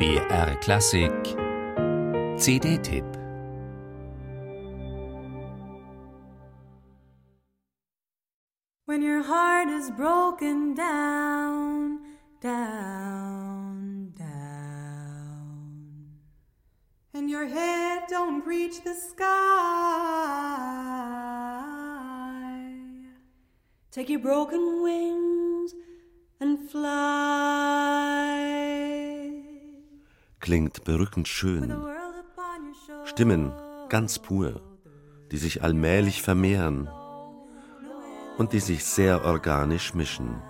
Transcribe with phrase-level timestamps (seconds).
[0.00, 1.36] BR Klassik
[2.40, 3.04] CD-Tipp
[8.86, 11.98] When your heart is broken down,
[12.40, 16.06] down, down,
[17.12, 19.26] and your head don't reach the sky,
[23.90, 25.74] take your broken wings
[26.40, 28.49] and fly.
[30.50, 31.72] Klingt berückend schön.
[33.04, 33.52] Stimmen
[33.88, 34.60] ganz pur,
[35.30, 36.90] die sich allmählich vermehren
[38.36, 40.42] und die sich sehr organisch mischen.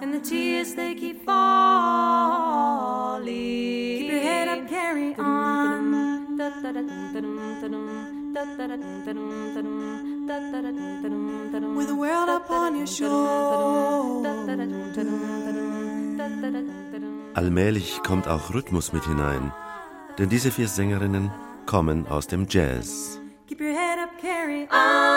[0.00, 1.34] And the tears they keep falling.
[3.98, 6.38] Keep your head up, carry on.
[11.76, 13.63] With the world upon your shoulders.
[17.34, 19.52] Allmählich kommt auch Rhythmus mit hinein,
[20.18, 21.32] denn diese vier Sängerinnen
[21.66, 23.18] kommen aus dem Jazz.
[23.48, 25.14] Keep your head up, carry on.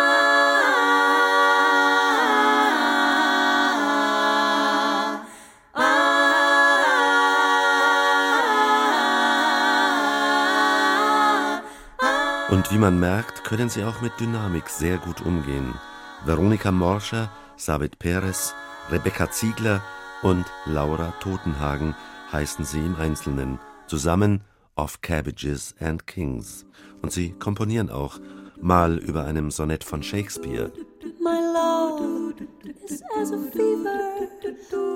[12.50, 15.76] Und wie man merkt, können sie auch mit Dynamik sehr gut umgehen.
[16.26, 18.56] Veronika Morscher, Sabit Perez,
[18.90, 19.84] Rebecca Ziegler
[20.24, 21.96] und Laura Totenhagen
[22.32, 24.42] heißen sie im Einzelnen, zusammen
[24.76, 26.66] Of Cabbages and Kings.
[27.02, 28.20] Und sie komponieren auch,
[28.60, 30.72] mal über einem Sonett von Shakespeare,
[31.20, 32.36] My love
[32.90, 34.28] is as a fever,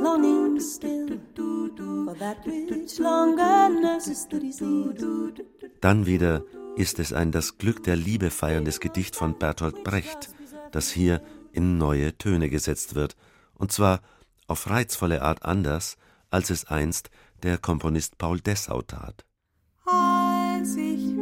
[0.01, 5.33] longing still for that which longer nurses the disease.
[5.81, 6.43] Dann wieder
[6.75, 10.29] ist es ein das Glück der Liebe feierndes Gedicht von Bertolt Brecht,
[10.71, 13.15] das hier in neue Töne gesetzt wird,
[13.55, 14.01] und zwar
[14.47, 15.97] auf reizvolle Art anders,
[16.29, 17.09] als es einst
[17.43, 19.25] der Komponist Paul Dessau tat.
[19.85, 21.20] Als ich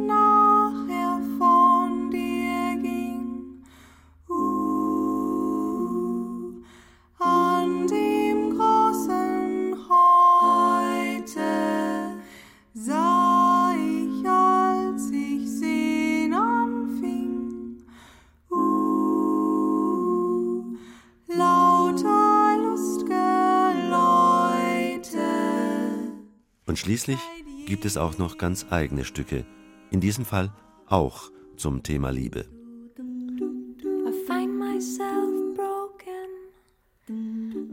[26.70, 27.18] Und schließlich
[27.66, 29.44] gibt es auch noch ganz eigene Stücke,
[29.90, 30.52] in diesem Fall
[30.86, 32.44] auch zum Thema Liebe.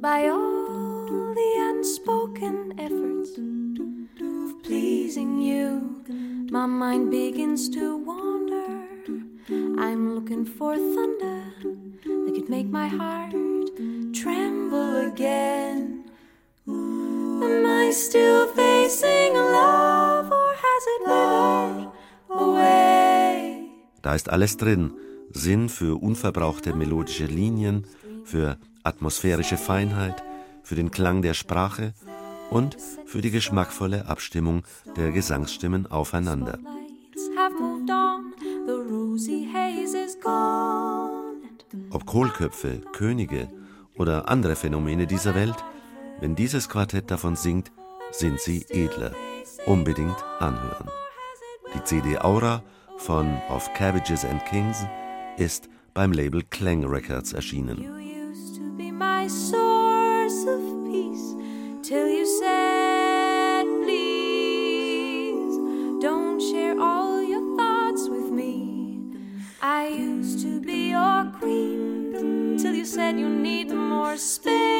[0.01, 3.37] By all the unspoken efforts
[4.19, 5.79] of pleasing you.
[6.49, 8.81] My mind begins to wander.
[9.79, 11.43] I'm looking for thunder
[12.25, 13.35] that could make my heart
[14.11, 16.03] tremble again.
[16.67, 18.47] Am I still
[24.07, 24.93] Da ist alles drin.
[25.31, 27.85] Sinn für unverbrauchte melodische Linien,
[28.23, 30.23] für atmosphärische Feinheit,
[30.63, 31.93] für den Klang der Sprache
[32.49, 34.63] und für die geschmackvolle Abstimmung
[34.95, 36.57] der Gesangsstimmen aufeinander.
[41.91, 43.49] Ob Kohlköpfe, Könige
[43.97, 45.57] oder andere Phänomene dieser Welt,
[46.21, 47.73] wenn dieses Quartett davon singt,
[48.11, 49.11] sind sie edler.
[49.65, 50.89] Unbedingt anhören.
[51.75, 52.63] Die CD Aura
[52.97, 54.85] von Of Cabbages and Kings
[55.37, 57.81] ist beim Label Clang Records erschienen.
[57.81, 61.35] You used to be my source of peace
[61.83, 65.57] till you said, please
[66.01, 68.99] don't share all your thoughts with me.
[69.61, 74.77] I used to be your queen till you said you need more space.